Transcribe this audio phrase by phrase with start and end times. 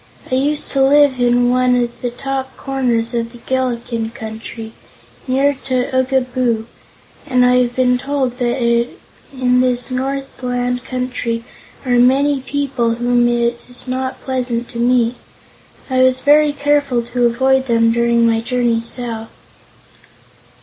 [0.31, 4.73] "I used to live in one of the top corners of the Gillikin Country,
[5.27, 6.65] near to Oogaboo,
[7.27, 11.43] and I have been told that in this northland country
[11.85, 15.17] are many people whom it is not pleasant to meet.
[15.87, 19.29] I was very careful to avoid them during my journey south."